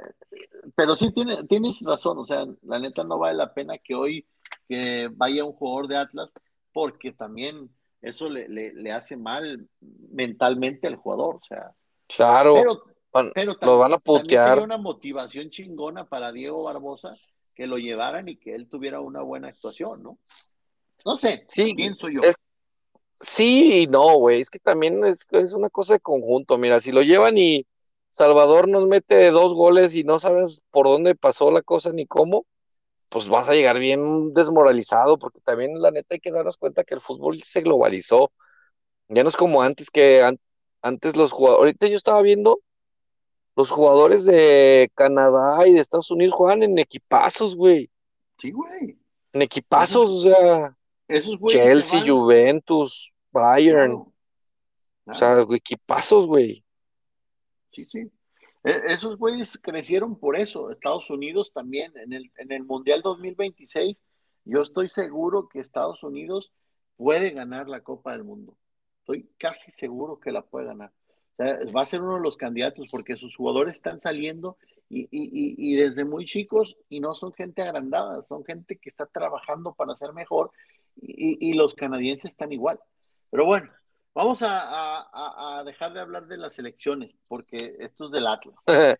[0.76, 4.28] pero sí tiene, tienes razón, o sea, la neta no vale la pena que hoy
[4.68, 6.34] que vaya un jugador de Atlas,
[6.74, 7.70] porque también
[8.02, 9.68] eso le, le, hace mal
[10.12, 11.72] mentalmente al jugador, o sea.
[12.08, 12.56] Claro.
[12.56, 12.84] Pero
[13.34, 14.50] pero lo van a putear.
[14.50, 17.14] Sería una motivación chingona para Diego Barbosa
[17.56, 20.20] que lo llevaran y que él tuviera una buena actuación, ¿no?
[21.04, 22.22] No sé, sí, pienso yo.
[23.20, 26.58] sí y no, güey, es que también es, es una cosa de conjunto.
[26.58, 27.66] Mira, si lo llevan y
[28.10, 32.46] Salvador nos mete dos goles y no sabes por dónde pasó la cosa ni cómo,
[33.10, 36.96] pues vas a llegar bien desmoralizado, porque también la neta hay que darnos cuenta que
[36.96, 38.32] el fútbol se globalizó.
[39.08, 40.24] Ya no es como antes que
[40.82, 42.60] antes los jugadores, ahorita yo estaba viendo
[43.58, 47.90] los jugadores de Canadá y de Estados Unidos juegan en equipazos, güey.
[48.40, 48.96] Sí, güey.
[49.34, 50.78] En equipazos, o sea.
[51.08, 53.94] Esos Chelsea, Juventus, Bayern.
[53.94, 56.64] O sea, equipazos, güey.
[57.72, 58.12] Sí, sí.
[58.64, 60.70] E, esos güeyes crecieron por eso.
[60.70, 61.92] Estados Unidos también.
[61.98, 63.98] En el, en el Mundial 2026,
[64.46, 66.52] yo estoy seguro que Estados Unidos
[66.96, 68.56] puede ganar la Copa del Mundo.
[69.00, 70.92] Estoy casi seguro que la puede ganar
[71.40, 74.58] va a ser uno de los candidatos porque sus jugadores están saliendo
[74.90, 79.96] y, desde muy chicos y no son gente agrandada, son gente que está trabajando para
[79.96, 80.52] ser mejor
[80.96, 82.80] y, los canadienses están igual.
[83.30, 83.70] Pero bueno,
[84.14, 88.56] vamos a, dejar de hablar de las elecciones porque esto es del Atlas.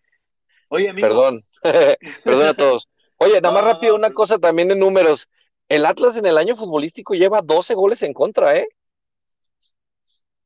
[0.68, 1.08] Oye, amigo.
[1.08, 1.40] Perdón,
[2.24, 2.88] perdón a todos.
[3.16, 5.28] Oye, nada más rápido, una cosa también de números.
[5.68, 8.68] El Atlas en el año futbolístico lleva 12 goles en contra, ¿eh?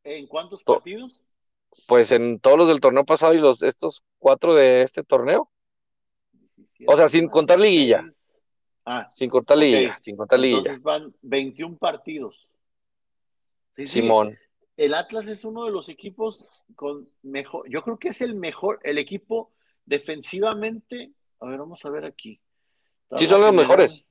[0.05, 1.22] ¿En cuántos partidos?
[1.87, 5.51] Pues en todos los del torneo pasado y los estos cuatro de este torneo.
[6.87, 8.13] O sea, sin contar liguilla.
[8.85, 10.73] Ah, sin contar liguilla, sin contar liguilla.
[10.73, 12.49] Entonces van 21 partidos.
[13.87, 14.39] Simón.
[14.77, 18.81] El Atlas es uno de los equipos con mejor, yo creo que es el mejor,
[18.83, 19.53] el equipo
[19.85, 21.13] defensivamente.
[21.41, 22.41] A ver, vamos a ver aquí.
[23.17, 24.05] Sí, son los mejores.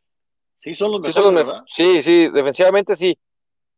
[0.62, 1.64] Sí, son los mejores.
[1.66, 3.18] Sí, sí, defensivamente sí.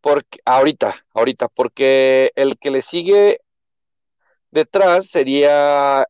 [0.02, 3.40] Porque, ahorita, ahorita, porque el que le sigue
[4.54, 6.06] detrás sería,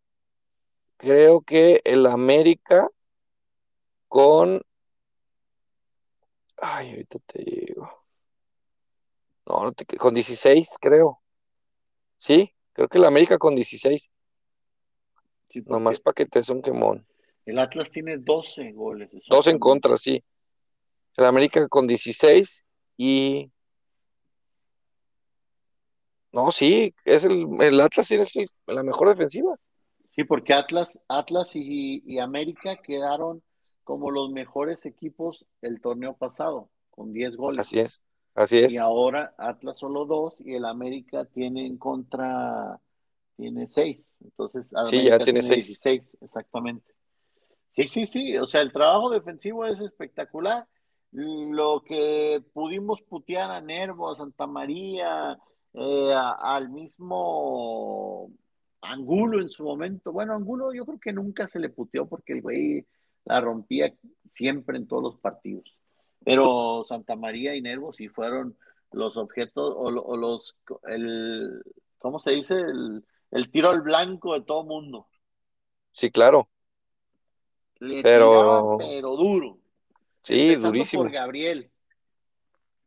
[0.97, 2.89] creo que el América
[4.07, 4.61] con.
[6.57, 7.89] Ay, ahorita te digo.
[9.45, 11.21] No, no te, con 16, creo.
[12.17, 14.09] Sí, creo que el América con 16.
[15.65, 17.05] Nomás para que te des un quemón.
[17.45, 19.09] El Atlas tiene 12 goles.
[19.29, 20.23] 12 en contra, sí.
[21.15, 22.65] El América con 16
[22.97, 23.51] y
[26.33, 29.55] no, sí, es el, el Atlas es la mejor defensiva.
[30.15, 33.43] Sí, porque Atlas, Atlas y, América quedaron
[33.83, 37.59] como los mejores equipos el torneo pasado, con 10 goles.
[37.59, 38.73] Así es, así es.
[38.73, 42.79] Y ahora Atlas solo dos y el América tiene en contra,
[43.37, 43.99] tiene 6.
[44.23, 45.81] Entonces, sí, ya tiene 6.
[46.21, 46.93] exactamente.
[47.75, 50.67] Sí, sí, sí, o sea, el trabajo defensivo es espectacular.
[51.11, 55.37] Lo que pudimos putear a Nervo, a Santa María,
[55.73, 58.31] eh, al mismo
[58.81, 60.11] Angulo en su momento.
[60.11, 62.85] Bueno, Angulo yo creo que nunca se le puteó porque el güey
[63.25, 63.93] la rompía
[64.35, 65.77] siempre en todos los partidos.
[66.23, 68.57] Pero Santa María y Nervo sí fueron
[68.91, 70.55] los objetos o, los,
[70.87, 71.63] el,
[71.97, 72.55] ¿cómo se dice?
[73.31, 75.07] El, tiro al blanco de todo mundo.
[75.91, 76.49] Sí, claro.
[77.79, 78.77] pero...
[78.77, 79.57] pero duro.
[80.23, 81.03] Sí, durísimo.
[81.03, 81.69] Por Gabriel.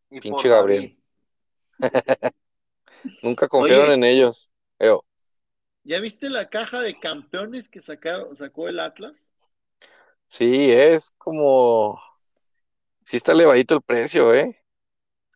[0.09, 0.97] Pinche Gabriel.
[3.23, 4.53] Nunca confiaron en ellos.
[5.87, 9.23] ¿Ya viste la caja de campeones que sacaron, sacó el Atlas?
[10.27, 12.03] Sí, es como.
[13.05, 14.61] Sí está elevadito el precio, ¿eh?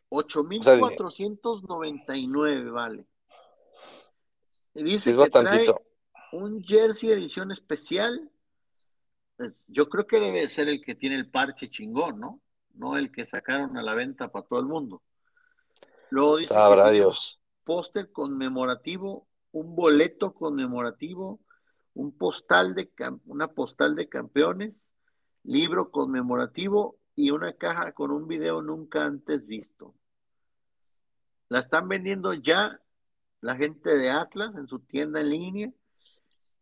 [0.08, 3.06] 8,499 vale.
[4.74, 5.80] Dice es bastantito.
[6.32, 8.28] un jersey edición especial.
[9.36, 12.40] Pues, yo creo que debe ser el que tiene el parche chingón, ¿no?
[12.74, 15.00] No el que sacaron a la venta para todo el mundo.
[16.10, 17.39] Luego dice Sabrá Dios
[17.70, 21.38] póster conmemorativo, un boleto conmemorativo,
[21.94, 22.90] un postal de
[23.26, 24.74] una postal de campeones,
[25.44, 29.94] libro conmemorativo y una caja con un video nunca antes visto.
[31.48, 32.80] La están vendiendo ya
[33.40, 35.72] la gente de Atlas en su tienda en línea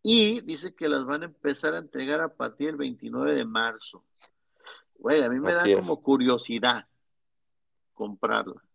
[0.02, 4.04] y dice que las van a empezar a entregar a partir del 29 de marzo.
[4.98, 6.86] Güey, a mí me da como curiosidad
[7.94, 8.67] comprarla.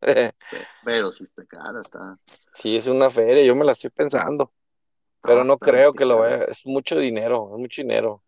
[0.84, 2.14] Pero si está cara, está.
[2.52, 4.52] Sí, es una feria, yo me la estoy pensando.
[5.22, 8.22] Pero no creo que lo vaya, es mucho dinero, es mucho dinero.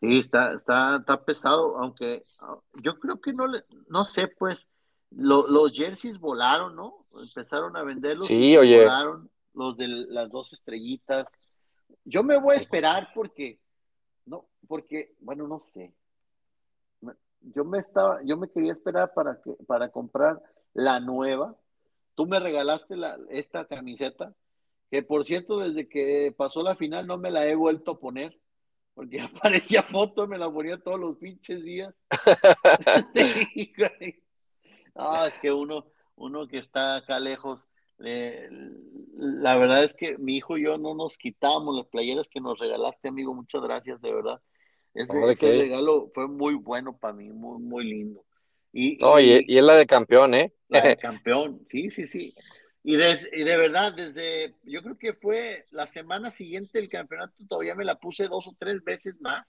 [0.00, 4.68] Sí, está, está, está pesado, aunque ah, yo creo que no le, no sé, pues,
[5.10, 6.96] los jerseys volaron, ¿no?
[7.20, 8.26] Empezaron a venderlos.
[8.26, 8.78] Sí, oye.
[8.78, 11.70] Volaron los de las dos estrellitas.
[12.04, 13.58] Yo me voy a esperar porque,
[14.26, 15.92] no, porque, bueno, no sé.
[17.40, 20.42] Yo me estaba, yo me quería esperar para que, para comprar
[20.74, 21.56] la nueva.
[22.14, 24.34] Tú me regalaste la, esta camiseta,
[24.90, 28.38] que por cierto, desde que pasó la final no me la he vuelto a poner,
[28.94, 31.94] porque aparecía foto, me la ponía todos los pinches días.
[34.94, 37.60] ah, es que uno, uno que está acá lejos,
[37.98, 42.58] la verdad es que mi hijo y yo no nos quitamos las playeras que nos
[42.58, 43.34] regalaste, amigo.
[43.34, 44.40] Muchas gracias, de verdad.
[44.94, 48.24] Ese, ese regalo fue muy bueno para mí, muy, muy lindo.
[48.72, 50.52] Y, y, es la de campeón, ¿eh?
[50.68, 52.32] La de campeón, sí, sí, sí.
[52.84, 57.34] Y de, y de verdad, desde, yo creo que fue la semana siguiente del campeonato,
[57.48, 59.44] todavía me la puse dos o tres veces más.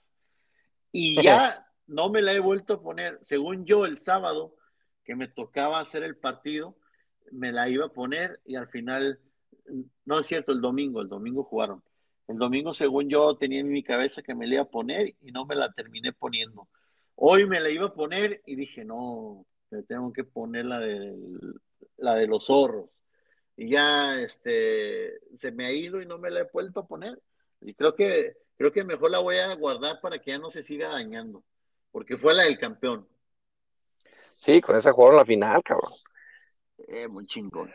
[0.92, 3.18] Y ya no me la he vuelto a poner.
[3.24, 4.56] Según yo, el sábado,
[5.04, 6.76] que me tocaba hacer el partido,
[7.32, 9.20] me la iba a poner y al final,
[10.04, 11.82] no es cierto, el domingo, el domingo jugaron.
[12.28, 15.32] El domingo, según yo, tenía en mi cabeza que me la iba a poner y
[15.32, 16.68] no me la terminé poniendo.
[17.22, 19.44] Hoy me la iba a poner y dije, no,
[19.86, 21.18] tengo que poner la de,
[21.98, 22.88] la de los zorros.
[23.58, 27.20] Y ya este, se me ha ido y no me la he vuelto a poner.
[27.60, 30.62] Y creo que, creo que mejor la voy a guardar para que ya no se
[30.62, 31.44] siga dañando,
[31.92, 33.06] porque fue la del campeón.
[34.14, 35.90] Sí, con esa jugaron la final, cabrón.
[36.88, 37.70] Eh, muy chingón.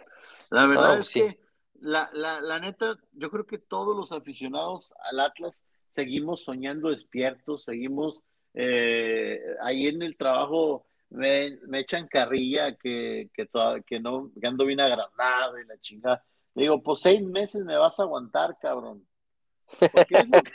[0.50, 1.40] La verdad es que
[1.76, 5.62] la, la, la neta, yo creo que todos los aficionados al Atlas
[5.94, 8.24] seguimos soñando despiertos, seguimos
[8.56, 15.60] eh, ahí en el trabajo me, echan carrilla que, que, no que ando bien agrandado
[15.60, 16.24] y la chingada.
[16.56, 19.06] Le digo, pues seis meses me vas a aguantar, cabrón.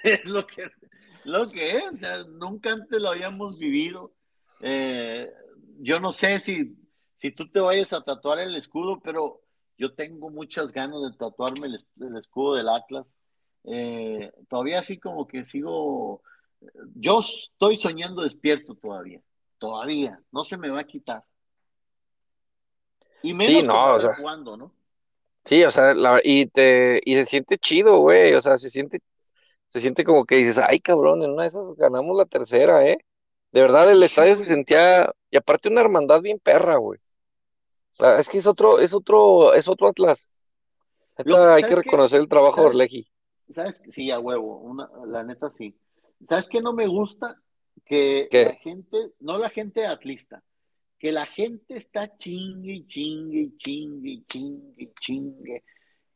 [0.03, 4.13] Es lo que es, nunca antes lo habíamos vivido.
[4.63, 5.31] Eh,
[5.79, 6.77] yo no sé si,
[7.19, 9.43] si tú te vayas a tatuar el escudo, pero
[9.77, 13.07] yo tengo muchas ganas de tatuarme el, escudo del Atlas.
[13.65, 16.23] Eh, todavía así como que sigo,
[16.95, 19.21] yo estoy soñando despierto todavía,
[19.59, 21.25] todavía, no se me va a quitar.
[23.23, 24.71] Y menos sí, no, o sea, jugando, ¿no?
[25.45, 29.01] Sí, o sea, y te, y se siente chido, güey, o sea, se siente,
[29.69, 32.99] se siente como que dices, ay cabrón, en una de esas ganamos la tercera, eh.
[33.53, 37.01] De verdad, el estadio se sentía, y aparte una hermandad bien perra, güey.
[38.19, 40.41] Es que es otro, es otro, es otro Atlas.
[41.17, 43.07] hay que reconocer el trabajo de Orleji.
[43.37, 43.83] ¿Sabes?
[43.93, 45.77] Sí, a huevo, una, la neta sí.
[46.29, 47.41] ¿Sabes qué no me gusta?
[47.85, 50.45] Que la gente, no la gente atlista,
[50.99, 55.65] que la gente está chingue, chingue, chingue, chingue, chingue,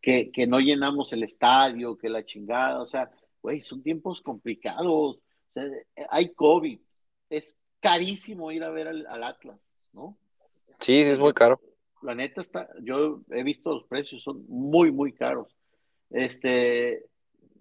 [0.01, 3.11] que, que no llenamos el estadio, que la chingada, o sea,
[3.43, 5.21] güey, son tiempos complicados,
[6.11, 6.79] hay COVID,
[7.31, 9.63] es carísimo ir a ver al, Atlas,
[9.95, 10.11] ¿no?
[10.47, 11.61] Sí, sí, es muy caro.
[12.03, 15.55] La neta está, yo he visto los precios, son muy, muy caros.
[16.11, 17.07] Este,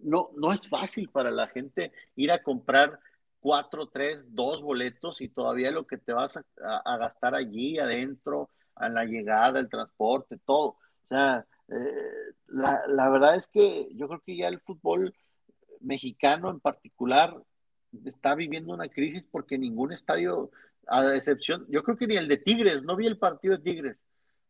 [0.03, 2.99] no, no es fácil para la gente ir a comprar
[3.43, 8.87] cuatro, tres, dos boletos y todavía lo que te vas a, gastar allí adentro, a
[8.87, 10.67] la llegada, el transporte, todo.
[10.69, 15.13] O sea, eh, la, verdad es que yo creo que ya el fútbol
[15.81, 17.35] mexicano en particular
[18.05, 20.49] está viviendo una crisis porque ningún estadio,
[20.87, 23.97] a excepción, yo creo que ni el de Tigres, no vi el partido de Tigres,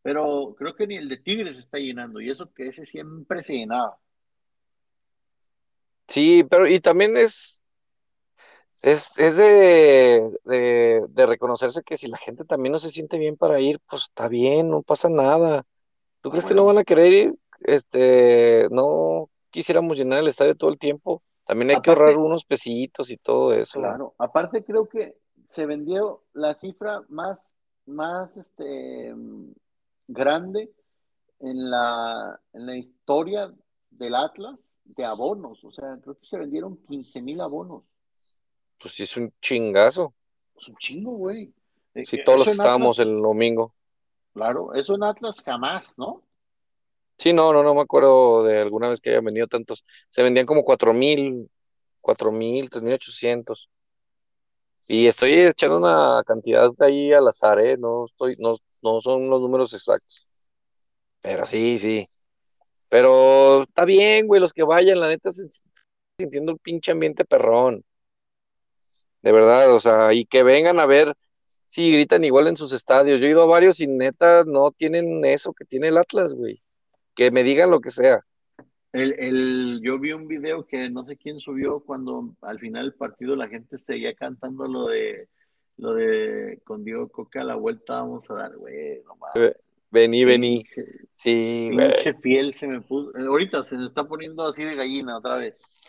[0.02, 3.54] pero creo que ni el de Tigres está llenando y eso que ese siempre se
[3.54, 3.98] llenaba.
[6.08, 7.62] Sí, pero y también es,
[8.82, 13.60] es, es de, de, reconocerse que si la gente también no se siente bien para
[13.60, 15.64] ir, pues está bien, no pasa nada.
[16.20, 17.38] ¿Tú crees que no van a querer ir?
[17.60, 21.22] Este, no quisiéramos llenar el estadio todo el tiempo.
[21.44, 23.78] También hay que ahorrar unos pesitos y todo eso.
[23.78, 25.16] Claro, aparte creo que
[25.48, 27.54] se vendió la cifra más,
[27.86, 29.14] más este,
[30.08, 30.72] grande
[31.40, 33.52] en la, en la historia
[33.90, 35.64] del Atlas de abonos.
[35.64, 37.84] O sea, creo que se vendieron 15 mil abonos
[38.84, 40.14] pues sí es un chingazo.
[40.60, 41.54] Es un chingo, güey.
[42.04, 43.74] Sí, todos los que estábamos el domingo.
[44.34, 46.22] Claro, eso en Atlas jamás, ¿no?
[47.16, 49.86] Sí, no, no, no me acuerdo de alguna vez que hayan vendido tantos.
[50.10, 51.50] Se vendían como cuatro mil,
[52.02, 53.70] cuatro mil, tres mil ochocientos.
[54.86, 57.78] Y estoy echando una cantidad de ahí al azar, ¿eh?
[57.78, 60.52] No, estoy, no, no son los números exactos.
[61.22, 62.04] Pero sí, sí.
[62.90, 65.48] Pero está bien, güey, los que vayan, la neta, se,
[66.18, 67.84] sintiendo el pinche ambiente perrón
[69.24, 71.14] de verdad, o sea, y que vengan a ver
[71.46, 73.20] si gritan igual en sus estadios.
[73.20, 76.62] Yo he ido a varios y neta no tienen eso que tiene el Atlas, güey.
[77.14, 78.20] Que me digan lo que sea.
[78.92, 82.94] El, el, yo vi un video que no sé quién subió cuando al final del
[82.94, 85.28] partido la gente seguía cantando lo de
[85.78, 89.16] lo de con Diego Coca a la vuelta vamos a dar, güey, no
[89.94, 90.64] Vení, vení.
[91.12, 93.12] Sí, pinche piel se me puso.
[93.16, 95.82] Ahorita se me está poniendo así de gallina otra vez.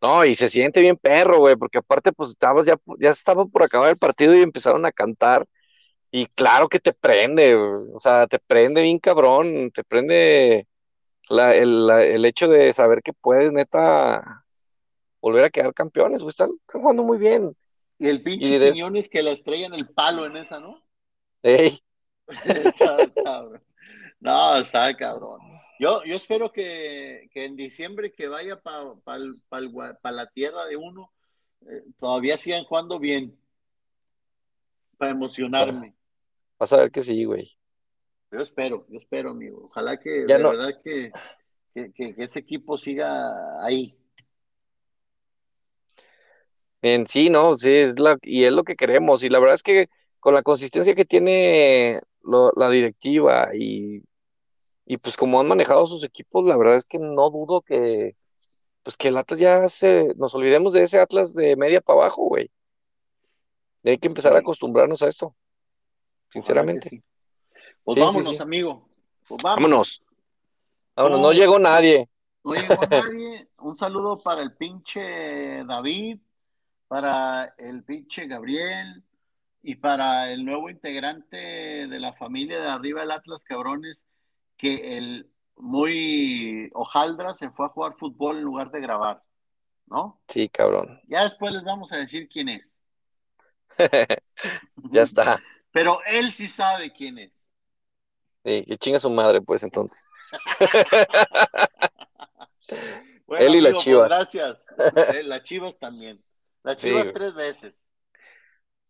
[0.00, 3.64] No, y se siente bien perro, güey, porque aparte, pues estabas ya, ya estaba por
[3.64, 5.44] acabar el partido y empezaron a cantar.
[6.12, 10.68] Y claro que te prende, o sea, te prende bien cabrón, te prende
[11.28, 14.44] el, hecho de saber que puedes, neta,
[15.20, 17.50] volver a quedar campeones, güey, están, jugando muy bien.
[17.98, 20.80] Y el pinche y que la estrella en el palo en esa, ¿no?
[21.42, 21.80] Ey.
[24.20, 25.40] No, está cabrón.
[25.78, 31.12] Yo, yo espero que, en diciembre que vaya para pa, la tierra de uno,
[31.62, 33.38] eh, todavía sigan jugando bien.
[34.96, 35.94] Para emocionarme.
[36.58, 37.56] Vas a ver que sí, güey.
[38.32, 39.62] Yo espero, yo espero, amigo.
[39.62, 41.10] Ojalá que de verdad que,
[41.72, 43.30] que, ese equipo siga
[43.64, 43.96] ahí.
[46.82, 49.22] En sí, no, sí, es la, y es lo que queremos.
[49.22, 49.86] Y la verdad es que
[50.20, 54.02] con la consistencia que tiene la directiva y
[54.90, 58.12] y pues como han manejado sus equipos, la verdad es que no dudo que,
[58.82, 62.22] pues que el Atlas ya se, nos olvidemos de ese Atlas de media para abajo,
[62.22, 62.50] güey.
[63.84, 65.36] hay que empezar a acostumbrarnos a esto,
[66.30, 67.04] sinceramente.
[67.84, 68.88] Pues vámonos, amigo.
[69.28, 70.02] Pues vámonos.
[70.96, 71.20] vámonos.
[71.20, 72.08] no llegó nadie.
[72.42, 73.46] No llegó nadie.
[73.60, 76.18] Un saludo para el pinche David,
[76.86, 79.04] para el pinche Gabriel
[79.62, 84.02] y para el nuevo integrante de la familia de arriba del Atlas Cabrones,
[84.56, 89.22] que el muy hojaldra se fue a jugar fútbol en lugar de grabar,
[89.86, 90.20] ¿no?
[90.28, 91.00] Sí, cabrón.
[91.08, 92.62] Ya después les vamos a decir quién es.
[94.90, 95.40] ya está.
[95.72, 97.44] Pero él sí sabe quién es.
[98.44, 100.08] Sí, que chinga su madre, pues entonces.
[103.28, 104.08] él y las pues, chivas.
[104.08, 104.56] gracias.
[105.14, 106.16] Eh, las chivas también.
[106.62, 107.80] Las chivas tres veces.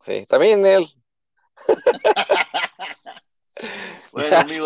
[0.04, 0.86] Sí, también él.
[4.12, 4.64] bueno, amigo,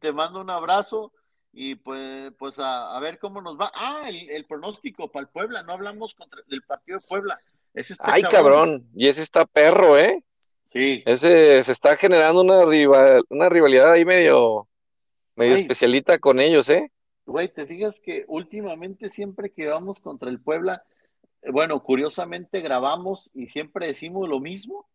[0.00, 1.12] te, mando un abrazo
[1.52, 3.70] y pues, pues a, ver cómo nos va.
[3.74, 7.38] Ah, el, pronóstico para el Puebla, no hablamos contra, del partido de Puebla.
[7.74, 10.24] Ese Ay, cabrón, y ese está perro, ¿eh?
[10.72, 11.02] Sí.
[11.06, 14.68] Ese se está generando una, rival, una rivalidad ahí medio,
[15.34, 16.92] medio especialita con ellos, ¿eh?
[17.24, 20.82] Güey, te fijas que últimamente siempre que vamos contra el Puebla,
[21.50, 24.88] bueno, curiosamente grabamos y siempre decimos lo mismo.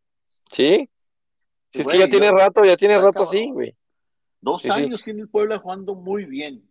[0.52, 0.90] Sí.
[1.72, 3.76] Si es que ya tiene rato, ya tiene rato así, güey.
[4.42, 6.70] Dos años tiene el Puebla jugando muy bien.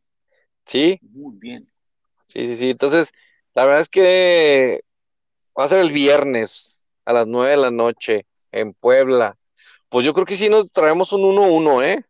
[0.66, 0.98] Sí.
[1.02, 1.70] Muy bien.
[2.28, 2.70] Sí, sí, sí.
[2.70, 3.12] Entonces,
[3.54, 4.82] la verdad es que
[5.58, 9.36] va a ser el viernes a las nueve de la noche en Puebla.
[9.88, 12.04] Pues yo creo que sí nos traemos un 1-1, ¿eh?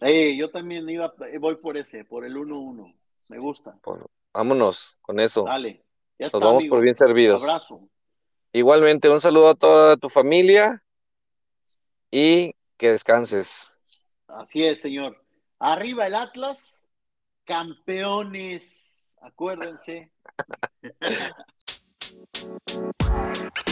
[0.00, 2.92] Sí, yo también iba, voy por ese, por el 1-1.
[3.30, 3.78] Me gusta.
[3.82, 4.00] Pues,
[4.32, 5.44] vámonos con eso.
[5.44, 5.83] Dale.
[6.18, 7.42] Nos vamos por bien servidos.
[7.42, 7.88] Abrazo.
[8.52, 10.82] Igualmente, un saludo a toda tu familia
[12.10, 14.06] y que descanses.
[14.28, 15.20] Así es, señor.
[15.58, 16.86] Arriba el Atlas,
[17.44, 20.12] campeones, acuérdense.